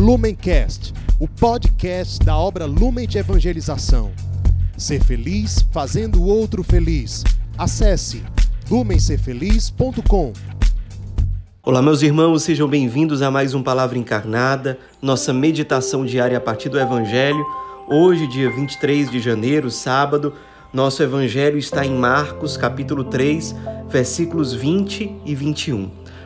[0.00, 4.10] Lumencast, o podcast da obra Lumen de Evangelização.
[4.74, 7.22] Ser feliz fazendo o outro feliz.
[7.58, 8.22] Acesse
[8.70, 10.32] lumencerfeliz.com.
[11.62, 16.70] Olá, meus irmãos, sejam bem-vindos a mais um Palavra Encarnada, nossa meditação diária a partir
[16.70, 17.44] do Evangelho.
[17.86, 20.32] Hoje, dia 23 de janeiro, sábado,
[20.72, 23.54] nosso Evangelho está em Marcos, capítulo 3,
[23.90, 25.99] versículos 20 e 21.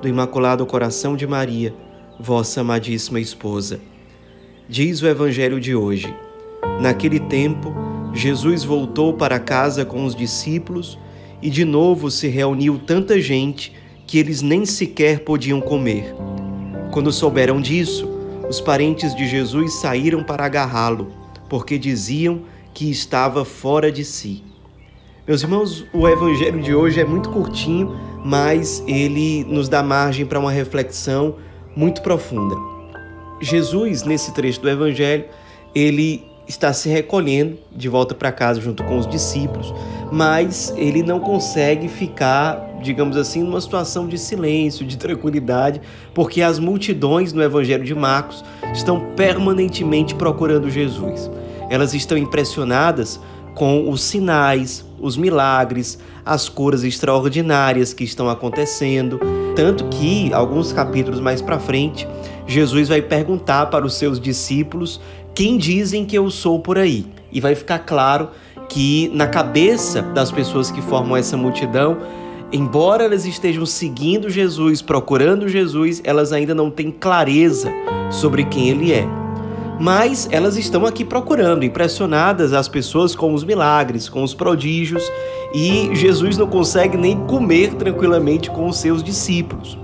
[0.00, 1.74] do Imaculado Coração de Maria,
[2.18, 3.80] vossa amadíssima esposa.
[4.68, 6.14] Diz o Evangelho de hoje:
[6.80, 7.74] Naquele tempo,
[8.14, 10.98] Jesus voltou para casa com os discípulos
[11.42, 13.72] e de novo se reuniu tanta gente
[14.06, 16.14] que eles nem sequer podiam comer.
[16.92, 18.08] Quando souberam disso,
[18.48, 21.12] os parentes de Jesus saíram para agarrá-lo,
[21.48, 24.47] porque diziam que estava fora de si.
[25.28, 30.38] Meus irmãos, o evangelho de hoje é muito curtinho, mas ele nos dá margem para
[30.40, 31.34] uma reflexão
[31.76, 32.56] muito profunda.
[33.38, 35.26] Jesus, nesse trecho do evangelho,
[35.74, 39.74] ele está se recolhendo de volta para casa junto com os discípulos,
[40.10, 45.78] mas ele não consegue ficar, digamos assim, numa situação de silêncio, de tranquilidade,
[46.14, 51.30] porque as multidões no Evangelho de Marcos estão permanentemente procurando Jesus.
[51.68, 53.20] Elas estão impressionadas
[53.54, 59.20] com os sinais, os milagres, as curas extraordinárias que estão acontecendo,
[59.54, 62.06] tanto que alguns capítulos mais para frente,
[62.46, 65.00] Jesus vai perguntar para os seus discípulos
[65.34, 67.06] quem dizem que eu sou por aí.
[67.30, 68.30] E vai ficar claro
[68.68, 71.98] que na cabeça das pessoas que formam essa multidão,
[72.52, 77.70] embora elas estejam seguindo Jesus, procurando Jesus, elas ainda não têm clareza
[78.10, 79.27] sobre quem ele é
[79.78, 85.02] mas elas estão aqui procurando, impressionadas as pessoas com os milagres, com os prodígios,
[85.54, 89.78] e Jesus não consegue nem comer tranquilamente com os seus discípulos.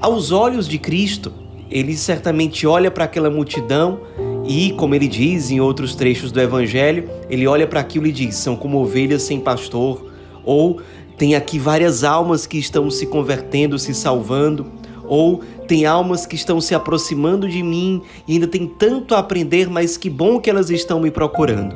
[0.00, 1.32] Aos olhos de Cristo,
[1.70, 4.00] ele certamente olha para aquela multidão
[4.46, 8.36] e, como ele diz em outros trechos do Evangelho, ele olha para aquilo e diz:
[8.36, 10.10] são como ovelhas sem pastor,
[10.44, 10.80] ou
[11.16, 14.66] tem aqui várias almas que estão se convertendo, se salvando
[15.04, 19.68] ou tem almas que estão se aproximando de mim e ainda tem tanto a aprender,
[19.68, 21.74] mas que bom que elas estão me procurando.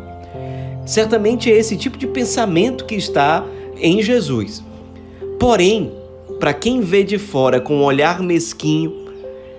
[0.85, 3.45] Certamente é esse tipo de pensamento que está
[3.79, 4.63] em Jesus.
[5.39, 5.93] Porém,
[6.39, 9.07] para quem vê de fora com um olhar mesquinho,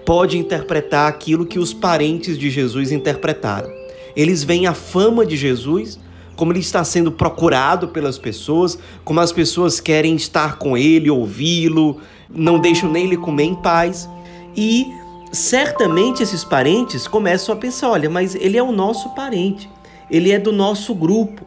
[0.06, 3.70] pode interpretar aquilo que os parentes de Jesus interpretaram.
[4.16, 6.00] Eles veem a fama de Jesus,
[6.36, 11.98] como ele está sendo procurado pelas pessoas, como as pessoas querem estar com ele, ouvi-lo,
[12.30, 14.08] não deixam nem ele comer em paz.
[14.58, 14.92] E
[15.32, 19.70] certamente esses parentes começam a pensar: olha, mas ele é o nosso parente,
[20.10, 21.46] ele é do nosso grupo.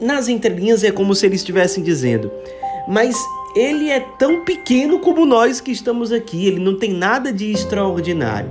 [0.00, 2.30] Nas entrelinhas é como se eles estivessem dizendo:
[2.86, 3.16] mas
[3.56, 8.50] ele é tão pequeno como nós que estamos aqui, ele não tem nada de extraordinário.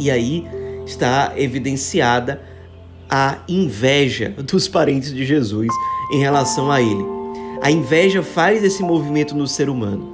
[0.00, 0.44] E aí
[0.84, 2.42] está evidenciada
[3.08, 5.68] a inveja dos parentes de Jesus
[6.12, 7.04] em relação a ele.
[7.60, 10.12] A inveja faz esse movimento no ser humano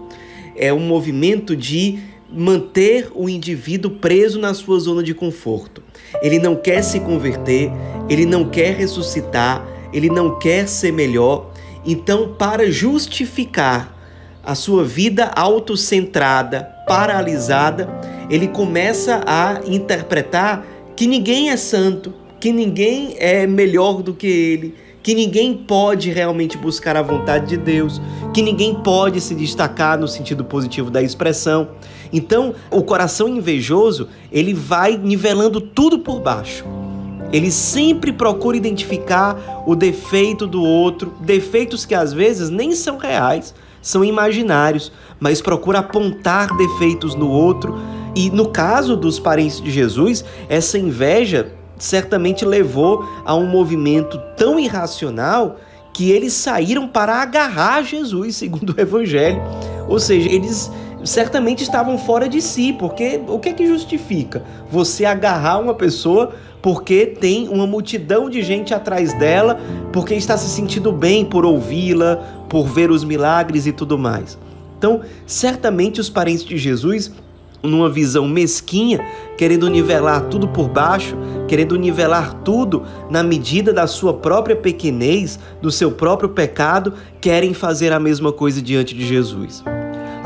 [0.58, 5.82] é um movimento de manter o indivíduo preso na sua zona de conforto.
[6.22, 7.70] Ele não quer se converter,
[8.08, 11.52] ele não quer ressuscitar, ele não quer ser melhor.
[11.84, 13.96] Então, para justificar
[14.44, 17.88] a sua vida autocentrada, paralisada,
[18.30, 20.66] ele começa a interpretar
[20.96, 26.58] que ninguém é santo, que ninguém é melhor do que ele, que ninguém pode realmente
[26.58, 28.00] buscar a vontade de Deus,
[28.34, 31.68] que ninguém pode se destacar no sentido positivo da expressão.
[32.12, 36.64] Então, o coração invejoso, ele vai nivelando tudo por baixo.
[37.32, 43.54] Ele sempre procura identificar o defeito do outro, defeitos que às vezes nem são reais,
[43.82, 44.90] são imaginários,
[45.20, 47.78] mas procura apontar defeitos no outro.
[48.14, 54.58] E no caso dos parentes de Jesus, essa inveja certamente levou a um movimento tão
[54.58, 55.56] irracional
[55.92, 59.40] que eles saíram para agarrar Jesus, segundo o Evangelho.
[59.88, 60.70] Ou seja, eles
[61.04, 66.32] certamente estavam fora de si, porque o que é que justifica você agarrar uma pessoa
[66.60, 69.60] porque tem uma multidão de gente atrás dela,
[69.92, 72.16] porque está se sentindo bem por ouvi-la,
[72.48, 74.36] por ver os milagres e tudo mais.
[74.76, 77.12] Então, certamente os parentes de Jesus
[77.60, 79.04] numa visão mesquinha,
[79.36, 81.16] querendo nivelar tudo por baixo,
[81.48, 87.92] querendo nivelar tudo na medida da sua própria pequenez, do seu próprio pecado, querem fazer
[87.92, 89.64] a mesma coisa diante de Jesus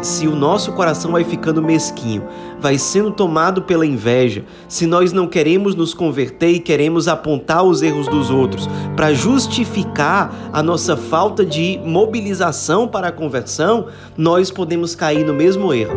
[0.03, 2.25] se o nosso coração vai ficando mesquinho,
[2.61, 7.83] vai sendo tomado pela inveja, se nós não queremos nos converter e queremos apontar os
[7.83, 14.95] erros dos outros para justificar a nossa falta de mobilização para a conversão, nós podemos
[14.97, 15.97] cair no mesmo erro.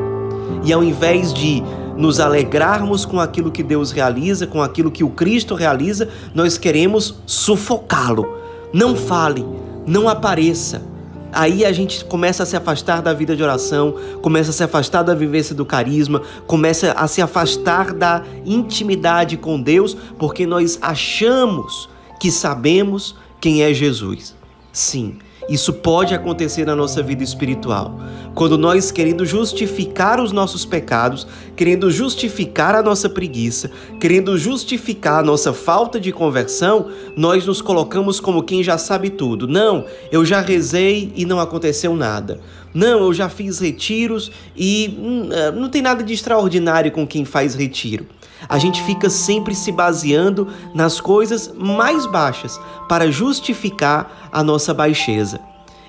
[0.63, 1.63] E ao invés de
[1.97, 7.15] nos alegrarmos com aquilo que Deus realiza, com aquilo que o Cristo realiza, nós queremos
[7.25, 8.37] sufocá-lo.
[8.73, 9.45] Não fale,
[9.87, 10.94] não apareça
[11.31, 15.03] Aí a gente começa a se afastar da vida de oração, começa a se afastar
[15.03, 21.89] da vivência do carisma, começa a se afastar da intimidade com Deus, porque nós achamos
[22.19, 24.35] que sabemos quem é Jesus.
[24.71, 27.99] Sim, isso pode acontecer na nossa vida espiritual.
[28.33, 33.69] Quando nós, querendo justificar os nossos pecados, querendo justificar a nossa preguiça,
[33.99, 39.47] querendo justificar a nossa falta de conversão, nós nos colocamos como quem já sabe tudo.
[39.47, 42.39] Não, eu já rezei e não aconteceu nada.
[42.73, 47.23] Não, eu já fiz retiros e hum, é, não tem nada de extraordinário com quem
[47.23, 48.05] faz retiro.
[48.47, 55.39] A gente fica sempre se baseando nas coisas mais baixas para justificar a nossa baixeza.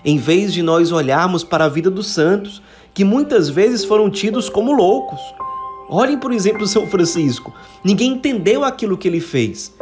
[0.05, 2.63] Em vez de nós olharmos para a vida dos santos,
[2.95, 5.21] que muitas vezes foram tidos como loucos.
[5.89, 7.53] Olhem, por exemplo, São Francisco.
[7.85, 9.75] Ninguém entendeu aquilo que ele fez.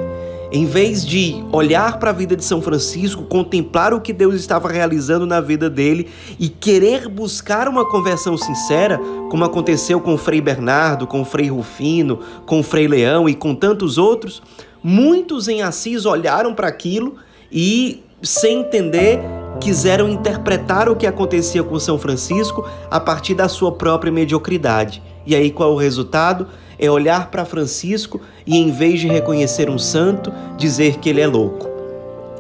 [0.55, 4.69] Em vez de olhar para a vida de São Francisco, contemplar o que Deus estava
[4.69, 6.09] realizando na vida dele
[6.39, 9.01] e querer buscar uma conversão sincera,
[9.33, 14.41] como aconteceu com Frei Bernardo, com Frei Rufino, com Frei Leão e com tantos outros,
[14.81, 17.17] muitos em Assis olharam para aquilo
[17.51, 19.19] e, sem entender,
[19.61, 25.03] quiseram interpretar o que acontecia com São Francisco a partir da sua própria mediocridade.
[25.27, 26.47] E aí qual é o resultado?
[26.79, 31.27] É olhar para Francisco e, em vez de reconhecer um santo, dizer que ele é
[31.27, 31.69] louco.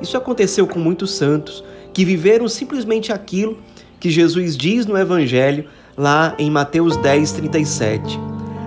[0.00, 3.58] Isso aconteceu com muitos santos que viveram simplesmente aquilo
[4.00, 5.64] que Jesus diz no Evangelho,
[5.96, 8.20] lá em Mateus 10, 37.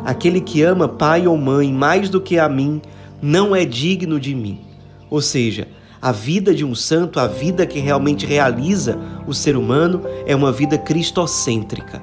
[0.04, 2.81] Aquele que ama pai ou mãe mais do que a mim
[3.22, 4.62] não é digno de mim.
[5.10, 5.68] Ou seja,
[6.02, 8.98] a vida de um santo, a vida que realmente realiza
[9.28, 12.02] o ser humano, é uma vida cristocêntrica.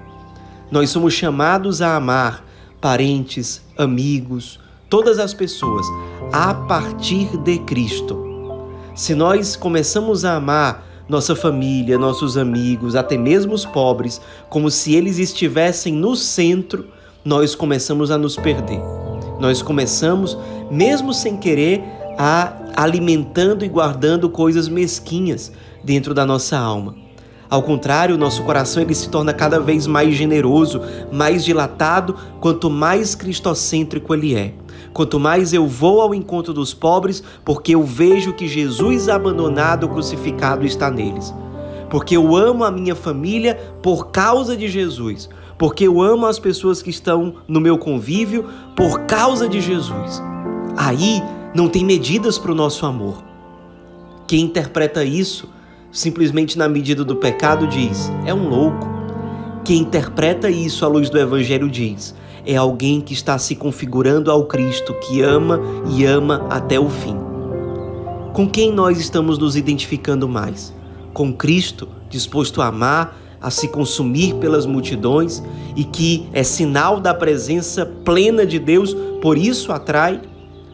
[0.70, 2.44] Nós somos chamados a amar
[2.84, 4.60] parentes, amigos,
[4.90, 5.86] todas as pessoas,
[6.30, 8.22] a partir de Cristo.
[8.94, 14.20] Se nós começamos a amar nossa família, nossos amigos, até mesmo os pobres,
[14.50, 16.86] como se eles estivessem no centro,
[17.24, 18.82] nós começamos a nos perder.
[19.40, 20.36] Nós começamos,
[20.70, 21.82] mesmo sem querer,
[22.18, 25.50] a alimentando e guardando coisas mesquinhas
[25.82, 27.03] dentro da nossa alma.
[27.54, 30.80] Ao contrário, nosso coração ele se torna cada vez mais generoso,
[31.12, 34.54] mais dilatado, quanto mais cristocêntrico ele é.
[34.92, 40.66] Quanto mais eu vou ao encontro dos pobres, porque eu vejo que Jesus abandonado, crucificado
[40.66, 41.32] está neles.
[41.88, 45.28] Porque eu amo a minha família por causa de Jesus.
[45.56, 50.20] Porque eu amo as pessoas que estão no meu convívio por causa de Jesus.
[50.76, 51.22] Aí
[51.54, 53.22] não tem medidas para o nosso amor.
[54.26, 55.54] Quem interpreta isso
[55.94, 58.92] simplesmente na medida do pecado, diz: é um louco.
[59.64, 62.14] Quem interpreta isso à luz do Evangelho diz:
[62.44, 65.60] é alguém que está se configurando ao Cristo, que ama
[65.96, 67.16] e ama até o fim.
[68.34, 70.74] Com quem nós estamos nos identificando mais?
[71.14, 75.40] Com Cristo, disposto a amar, a se consumir pelas multidões
[75.76, 80.20] e que é sinal da presença plena de Deus, por isso atrai?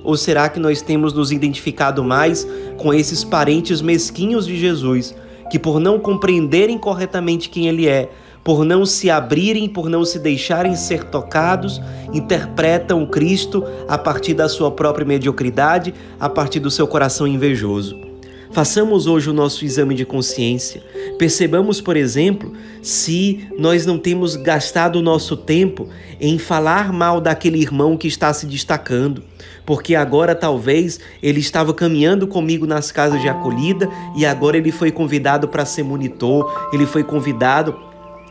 [0.02, 5.14] Ou será que nós temos nos identificado mais com esses parentes mesquinhos de Jesus,
[5.50, 8.10] que por não compreenderem corretamente quem ele é,
[8.42, 11.80] por não se abrirem, por não se deixarem ser tocados,
[12.12, 18.09] interpretam o Cristo a partir da sua própria mediocridade, a partir do seu coração invejoso?
[18.52, 20.82] Façamos hoje o nosso exame de consciência.
[21.16, 22.52] Percebamos, por exemplo,
[22.82, 25.88] se nós não temos gastado o nosso tempo
[26.20, 29.22] em falar mal daquele irmão que está se destacando,
[29.64, 34.90] porque agora talvez ele estava caminhando comigo nas casas de acolhida e agora ele foi
[34.90, 37.78] convidado para ser monitor, ele foi convidado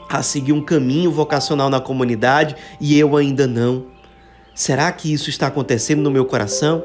[0.09, 3.85] a seguir um caminho vocacional na comunidade e eu ainda não.
[4.53, 6.83] Será que isso está acontecendo no meu coração?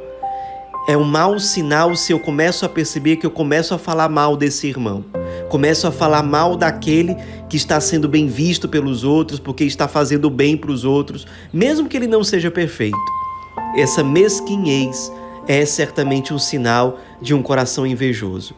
[0.86, 4.36] É um mau sinal se eu começo a perceber que eu começo a falar mal
[4.36, 5.02] desse irmão.
[5.48, 7.16] Começo a falar mal daquele
[7.48, 11.88] que está sendo bem visto pelos outros, porque está fazendo bem para os outros, mesmo
[11.88, 12.98] que ele não seja perfeito.
[13.74, 15.10] Essa mesquinhez
[15.48, 18.54] é certamente um sinal de um coração invejoso.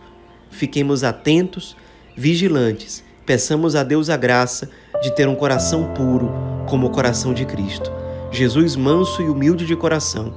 [0.51, 1.77] Fiquemos atentos,
[2.17, 4.69] vigilantes, peçamos a Deus a graça
[5.01, 6.33] de ter um coração puro
[6.69, 7.93] como o coração de Cristo.
[8.33, 10.35] Jesus manso e humilde de coração,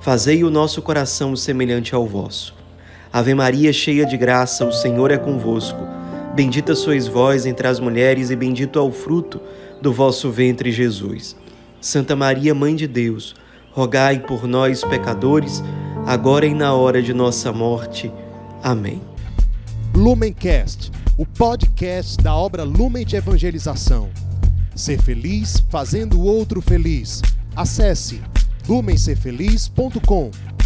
[0.00, 2.54] fazei o nosso coração semelhante ao vosso.
[3.12, 5.80] Ave Maria, cheia de graça, o Senhor é convosco.
[6.34, 9.40] Bendita sois vós entre as mulheres, e bendito é o fruto
[9.82, 11.36] do vosso ventre, Jesus.
[11.80, 13.34] Santa Maria, Mãe de Deus,
[13.72, 15.62] rogai por nós, pecadores,
[16.06, 18.12] agora e na hora de nossa morte.
[18.62, 19.02] Amém.
[19.94, 24.08] Lumencast, o podcast da obra Lumen de Evangelização.
[24.74, 27.20] Ser feliz fazendo o outro feliz.
[27.56, 28.20] Acesse
[28.70, 30.59] lumencerfeliz.com.